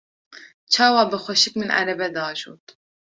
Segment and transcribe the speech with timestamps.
[0.73, 2.65] çawa bi xweşik min erebe diajot.